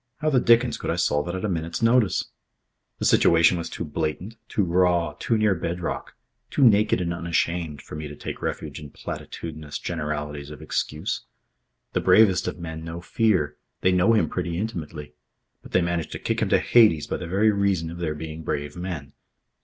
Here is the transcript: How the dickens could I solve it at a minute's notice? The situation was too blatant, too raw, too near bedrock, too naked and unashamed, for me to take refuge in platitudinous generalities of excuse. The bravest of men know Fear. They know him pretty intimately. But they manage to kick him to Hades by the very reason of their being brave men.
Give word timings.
How 0.17 0.31
the 0.31 0.39
dickens 0.39 0.79
could 0.79 0.89
I 0.89 0.95
solve 0.95 1.27
it 1.27 1.35
at 1.35 1.45
a 1.45 1.47
minute's 1.47 1.83
notice? 1.83 2.25
The 2.97 3.05
situation 3.05 3.55
was 3.59 3.69
too 3.69 3.85
blatant, 3.85 4.35
too 4.49 4.63
raw, 4.63 5.13
too 5.19 5.37
near 5.37 5.53
bedrock, 5.53 6.15
too 6.49 6.63
naked 6.63 6.99
and 6.99 7.13
unashamed, 7.13 7.83
for 7.83 7.93
me 7.93 8.07
to 8.07 8.15
take 8.15 8.41
refuge 8.41 8.79
in 8.79 8.89
platitudinous 8.89 9.77
generalities 9.77 10.49
of 10.49 10.59
excuse. 10.59 11.21
The 11.93 12.01
bravest 12.01 12.47
of 12.47 12.57
men 12.57 12.83
know 12.83 12.99
Fear. 12.99 13.57
They 13.81 13.91
know 13.91 14.13
him 14.13 14.27
pretty 14.27 14.57
intimately. 14.57 15.13
But 15.61 15.71
they 15.71 15.81
manage 15.81 16.07
to 16.13 16.17
kick 16.17 16.41
him 16.41 16.49
to 16.49 16.57
Hades 16.57 17.05
by 17.05 17.17
the 17.17 17.27
very 17.27 17.51
reason 17.51 17.91
of 17.91 17.99
their 17.99 18.15
being 18.15 18.41
brave 18.41 18.75
men. 18.75 19.13